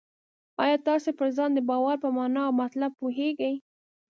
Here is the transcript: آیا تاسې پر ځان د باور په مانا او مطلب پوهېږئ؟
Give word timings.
آیا 0.63 0.77
تاسې 0.87 1.09
پر 1.19 1.27
ځان 1.37 1.49
د 1.53 1.59
باور 1.69 1.95
په 2.03 2.09
مانا 2.17 2.41
او 2.47 2.53
مطلب 2.63 2.91
پوهېږئ؟ 2.99 3.55